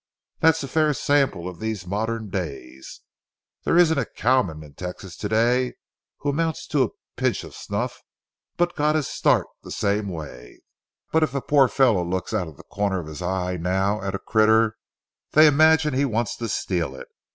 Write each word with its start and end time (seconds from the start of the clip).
That's 0.39 0.63
a 0.63 0.67
fair 0.67 0.95
sample 0.95 1.47
of 1.47 1.59
these 1.59 1.85
modern 1.85 2.31
days. 2.31 3.01
There 3.65 3.77
isn't 3.77 3.99
a 3.99 4.05
cowman 4.07 4.63
in 4.63 4.73
Texas 4.73 5.15
to 5.17 5.29
day 5.29 5.75
who 6.17 6.29
amounts 6.31 6.65
to 6.69 6.81
a 6.83 6.89
pinch 7.17 7.43
of 7.43 7.53
snuff, 7.53 8.01
but 8.57 8.75
got 8.75 8.95
his 8.95 9.07
start 9.07 9.45
the 9.61 9.69
same 9.69 10.09
way, 10.09 10.61
but 11.11 11.21
if 11.21 11.35
a 11.35 11.39
poor 11.41 11.67
fellow 11.67 12.03
looks 12.03 12.33
out 12.33 12.47
of 12.47 12.57
the 12.57 12.63
corner 12.63 12.99
of 12.99 13.05
his 13.05 13.21
eye 13.21 13.57
now 13.57 14.01
at 14.01 14.15
a 14.15 14.17
critter, 14.17 14.75
they 15.33 15.45
imagine 15.45 15.93
he 15.93 16.03
wants 16.05 16.35
to 16.37 16.49
steal 16.49 16.95
it. 16.95 17.07